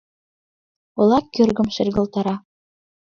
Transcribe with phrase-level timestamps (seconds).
[0.99, 2.35] Ола кӧргым шергылтара